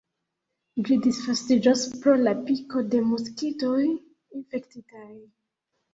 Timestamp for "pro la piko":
1.97-2.83